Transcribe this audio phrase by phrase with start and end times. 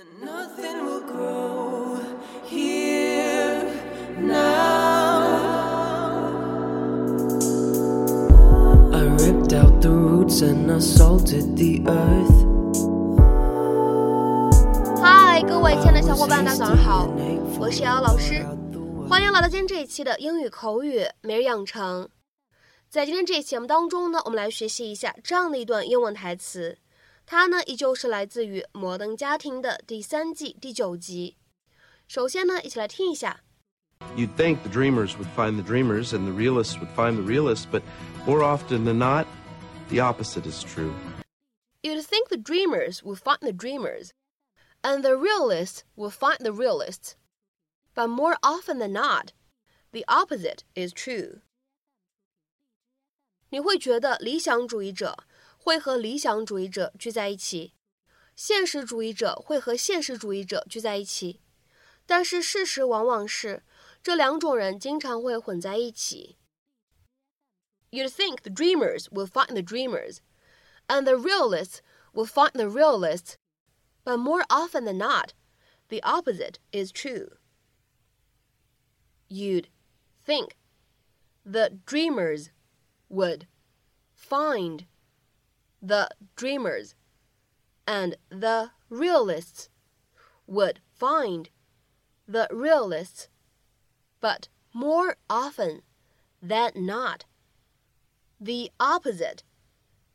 [0.00, 0.06] 嗨，
[15.42, 17.06] 各位亲爱的小伙伴，大家早上好，
[17.58, 18.42] 我是瑶瑶老师，
[19.06, 22.08] 欢迎来到今天这一期的英语口语每日养成。
[22.88, 26.78] 在今天这一期节目当中呢，我们来学习一下这样的一段英文台词，
[27.29, 31.37] 它呢依旧是来自于《摩登家庭》的第三季第九集。
[32.07, 33.41] 首先呢，一起来听一下。
[34.15, 37.65] You'd think the dreamers would find the dreamers and the realists would find the realists,
[37.65, 37.81] but
[38.25, 39.25] more often than not,
[39.89, 40.93] the opposite is true.
[41.81, 44.11] You'd think the dreamers would find the dreamers,
[44.83, 47.15] and the realists would find the realists,
[47.95, 49.31] but more often than not,
[49.91, 51.41] the opposite is true.
[53.49, 55.15] 你会觉得理想主义者
[55.59, 57.73] 会和理想主义者聚在一起，
[58.35, 61.41] 现实主义者会和现实主义者聚在一起，
[62.05, 63.63] 但是事实往往是
[64.03, 66.37] 这两种人经常会混在一起。
[67.91, 70.17] You'd think the dreamers would find the dreamers,
[70.87, 71.79] and the realists
[72.13, 73.35] would find the realists,
[74.03, 75.33] but more often than not,
[75.87, 77.37] the opposite is true.
[79.29, 79.69] You'd
[80.25, 80.55] think
[81.43, 82.49] the dreamers
[83.09, 83.47] would
[84.13, 84.85] find
[85.81, 86.91] the dreamers,
[87.85, 89.69] and the realists
[90.47, 91.49] would find
[92.27, 93.27] the realists,
[94.19, 95.81] but more often
[96.41, 97.25] than not,
[98.39, 99.43] the opposite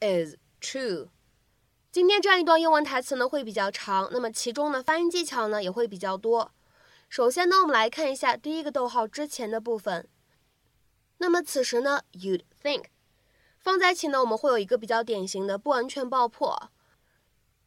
[0.00, 1.10] is true.
[1.92, 6.52] 今天这样一段英文台词呢会比较长，那么其中呢发音技巧呢也会比较多。
[7.08, 10.08] 首先呢，我们来看一下第一个逗号之前的部分。
[11.18, 12.84] 那么此时呢，you'd think
[13.65, 16.69] 放在一起呢，我们会有一个比较典型的不完全爆破。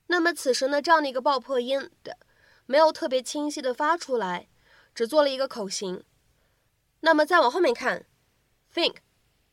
[0.07, 2.17] 那么此时呢，这样的一个爆破音的
[2.67, 4.49] 没有特别清晰的发出来，
[4.95, 6.05] 只做了一个口型。
[7.01, 8.07] 那么再往后面看
[8.73, 8.99] ，think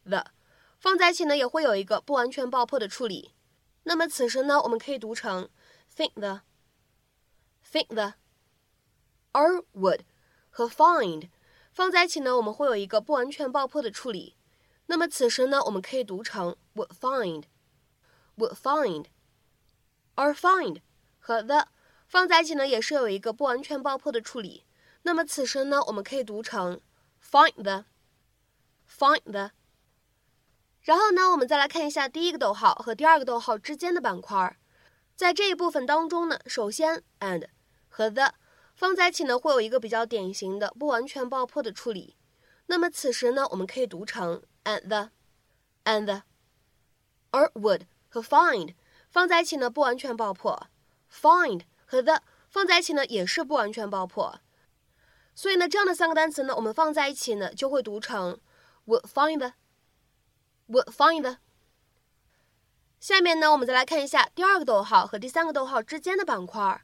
[0.04, 0.28] the
[0.78, 3.34] 放在一起呢，也会有一个不完全爆破的处理。
[3.82, 5.50] 那么此时呢，我们可以读成
[5.98, 8.14] think the，think the。
[9.32, 10.02] 而 would
[10.52, 11.30] 和 find
[11.72, 14.36] 放在一起呢，我们会有一个不完全爆破的处理。
[14.88, 19.06] 那么此时呢，我们可以读成 would find，would find。
[20.16, 20.82] 而 find
[21.20, 21.68] 和 the
[22.08, 24.64] 放在一起呢，也是有一个不完全爆破的处理。
[25.04, 26.80] 那么此时呢，我们可以读成
[27.22, 29.52] find the，find the。
[30.82, 34.58] 然后呢，我们再来看一下第一个逗号和第二个逗号之间的板块，
[35.16, 37.48] 在这一部分当中呢，首先 and
[37.90, 38.34] 和 the
[38.76, 42.16] 放在一起呢，会有一个比较典型的不完全爆破的处理。
[42.67, 46.23] 那么此时呢，我们可以读成 and the，and the。
[47.31, 48.76] 而 would 和 find
[49.09, 50.67] 放在一起呢，不完全爆破
[51.09, 54.39] ；find 和 the 放在一起呢，也是不完全爆破。
[55.33, 58.39] 所以呢，这样的三个单词呢，我们放在一起呢，就会读成
[58.87, 59.54] would find the。
[60.67, 61.37] would find 的。
[62.99, 66.81] 下面呢，我们再来看一下第二个逗号和第三个逗号之间的板块。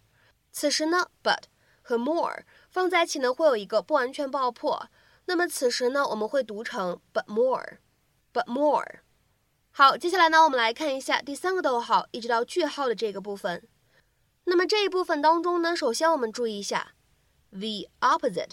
[0.51, 1.43] 此时呢，but
[1.81, 4.89] 和 more 放在一起呢，会有一个不完全爆破。
[5.25, 9.01] 那么此时呢，我们会读成 but more，but more。
[9.71, 13.67] 好，接下来呢，我们来看一下第三个逗号一直到句号的这个部分。
[14.45, 16.93] 那么这一部分当中呢，首先我们注意一下
[17.51, 18.51] the opposite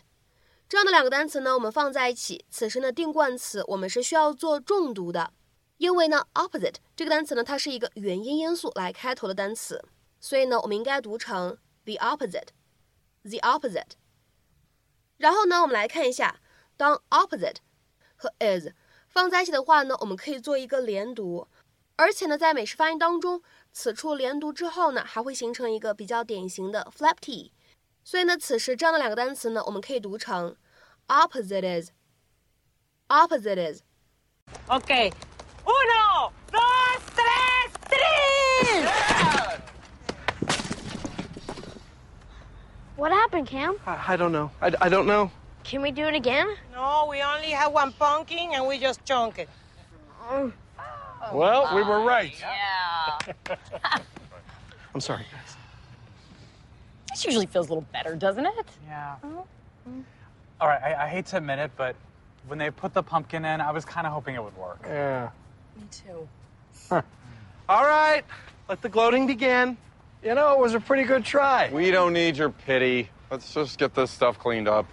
[0.69, 5.33] 这样的两个单词呢，我们放在一起，此时呢定冠词我们是需要做重读的，
[5.79, 9.83] 因为呢 opposite 这个单词呢，它是一个元音因素来开头的单词，
[10.21, 13.93] 所以呢我们应该读成 the opposite，the opposite。
[15.17, 16.39] 然后呢，我们来看一下，
[16.78, 17.58] 当 opposite
[18.16, 18.70] 和 is
[19.08, 21.48] 放在一起的话呢，我们可以做一个连读，
[21.96, 27.52] 而且呢，在美式发音当中，此处连读之后呢，还会形成一个比较典型的 flap t。
[28.04, 30.56] 所以呢，此时这样的两个单词呢，我们可以读成
[31.08, 33.81] opposite is，opposite is。
[34.68, 35.14] Ok.
[35.64, 38.84] Uno, dos, tres, tres.
[42.98, 43.78] What happened, Cam?
[43.86, 44.50] I, I don't know.
[44.60, 45.30] I, I don't know.
[45.64, 46.49] Can we do it again?
[46.72, 49.49] No, we only have one pumpkin and we just chunk it.
[50.31, 50.52] Oh.
[51.32, 52.34] Well, we were right.
[52.40, 53.56] Yeah.
[54.94, 55.56] I'm sorry, guys.
[57.10, 58.66] This usually feels a little better, doesn't it?
[58.87, 59.16] Yeah.
[59.25, 59.46] Oh.
[60.60, 61.94] All right, I, I hate to admit it, but
[62.46, 64.81] when they put the pumpkin in, I was kind of hoping it would work.
[64.84, 65.31] Yeah.
[65.76, 66.28] Me too.
[67.69, 68.25] All right.
[68.69, 69.76] Let the gloating begin.
[70.22, 71.70] You know, it was a pretty good try.
[71.72, 73.08] We don't need your pity.
[73.31, 74.87] Let's just get this stuff cleaned up.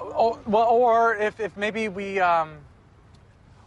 [0.00, 2.58] Oh, well, or if, if maybe we um,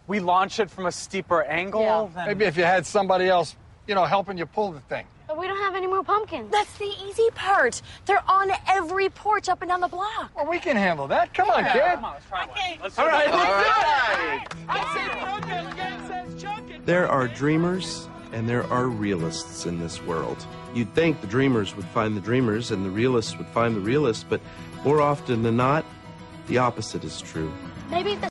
[0.07, 2.07] we launch it from a steeper angle, Yeah.
[2.15, 3.55] then Maybe if you had somebody else,
[3.87, 5.05] you know, helping you pull the thing.
[5.27, 6.51] But we don't have any more pumpkins.
[6.51, 7.81] That's the easy part.
[8.05, 10.31] They're on every porch up and down the block.
[10.35, 11.33] Well, we can handle that.
[11.33, 11.81] Come on, kid.
[11.95, 12.57] Come on, let's try one.
[12.81, 14.95] Let's All right, All let's
[16.55, 16.85] right.
[16.85, 20.37] There are dreamers and there are realists in this world.
[20.73, 24.25] You'd think the dreamers would find the dreamers and the realists would find the realists,
[24.27, 24.41] but
[24.83, 25.85] more often than not,
[26.47, 27.51] the opposite is true.
[27.89, 28.29] Maybe the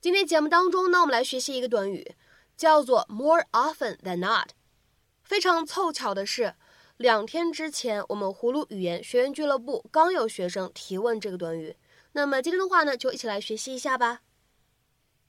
[0.00, 2.14] 今天节目当中呢，我们来学习一个短语，
[2.56, 4.50] 叫做 more often than not。
[5.22, 6.54] 非常凑巧的是，
[6.96, 11.76] 两天之前我们葫芦语言学员俱乐部刚有学生提问这个短语。
[12.12, 14.20] 那么今天的话呢，就一起来学习一下吧。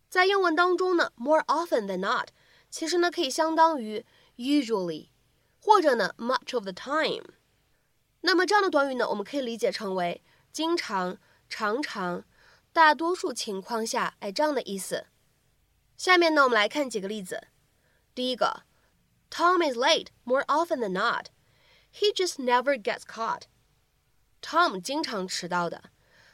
[0.10, 2.30] 在英文当中呢，more often than not
[2.72, 4.04] 其实呢可以相当于
[4.38, 5.10] usually，
[5.60, 7.36] 或者呢 much of the time。
[8.22, 11.18] 那么这样的短语呢，我们可以理解成为经常、
[11.50, 12.24] 常常、
[12.72, 15.08] 大多数情况下，哎这样的意思。
[15.98, 17.50] 下面呢，我们来看几个例子。
[18.16, 18.64] 第一个
[19.30, 21.28] ，Tom is late more often than not.
[21.94, 23.44] He just never gets caught.
[24.42, 25.92] Tom 经常迟到的，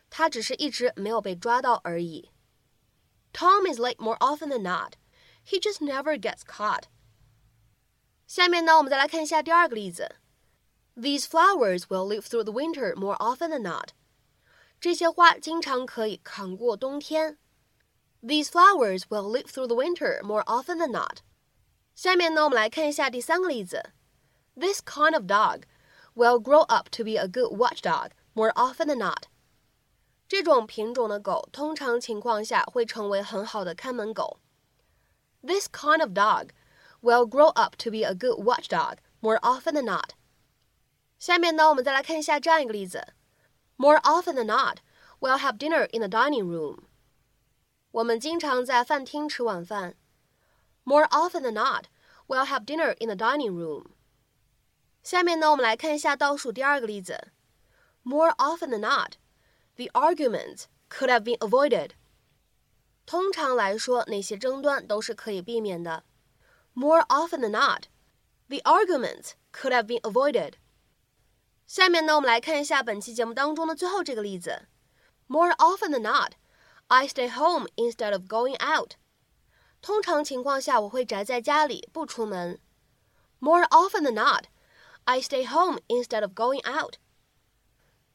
[0.09, 2.31] 他只是一直没有被抓到而已。
[3.33, 4.93] Tom is late more often than not.
[5.46, 6.84] He just never gets caught.
[8.26, 10.16] 下面呢，我们再来看一下第二个例子。
[10.96, 13.90] These flowers will live through the winter more often than not.
[14.80, 17.38] 这些花经常可以扛过冬天。
[18.22, 21.18] These flowers will live through the winter more often than not.
[21.94, 23.92] 下面呢，我们来看一下第三个例子。
[24.54, 25.62] This kind of dog
[26.14, 29.24] will grow up to be a good watchdog more often than not.
[30.28, 34.38] 这种品种的狗通常情况下会成为很好的看门狗。
[35.42, 36.50] This kind of dog
[37.00, 40.10] will grow up to be a good watchdog more often than not.
[41.18, 43.14] 下面呢，我们再来看一下这样一个例子：
[43.76, 44.78] More often than not,
[45.20, 46.84] we'll have dinner in the dining room.
[47.90, 49.96] 我们经常在饭厅吃晚饭。
[50.84, 51.84] More often than not,
[52.26, 53.92] we'll have dinner in the dining room.
[55.02, 57.32] 下面呢，我们来看一下倒数第二个例子：
[58.02, 59.14] More often than not,
[59.76, 61.90] the arguments could have been avoided.
[63.06, 66.04] 通常来说，那些争端都是可以避免的。
[66.74, 67.84] More often than not,
[68.48, 70.54] the arguments could have been avoided.
[71.66, 74.68] 下面呢，我们来看一下本期节目当中的最后这个例子：
[75.26, 76.32] More often than not,
[76.88, 78.92] I stay home instead of going out.
[79.80, 82.60] 通常情况下，我会宅在家里不出门。
[83.38, 84.44] More often than not,
[85.04, 86.94] I stay home instead of going out.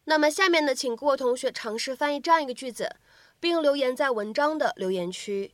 [0.05, 2.95] 那么下面呢，请各位同学尝试翻译这样一个句子，
[3.41, 5.53] 并留言在文章的留言区。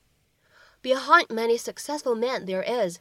[0.81, 2.99] Behind many successful men, there is,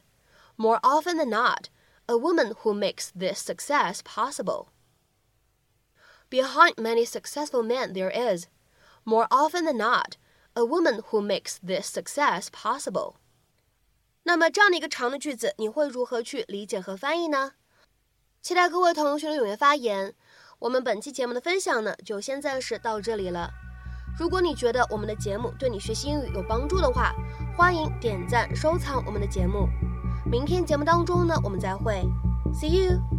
[0.55, 1.69] more often than not,
[2.05, 4.67] a woman who makes this success possible.
[6.29, 8.47] Behind many successful men, there is,
[9.03, 10.17] more often than not,
[10.53, 13.15] a woman who makes this success possible.
[14.23, 17.53] 那么这样的一个长的句子，你会如何去理解和翻译呢？
[18.41, 20.15] 期待各位同学的踊跃发言。
[20.59, 23.51] 我们本期节目的分享呢，就先暂时到这里了。
[24.18, 27.14] 如果你觉得我们的节目对你学习英语有帮助的话，
[27.56, 29.68] 欢迎点赞收藏我们的节目。
[30.24, 32.04] 明天节目当中呢，我们再会
[32.52, 33.17] ，See you。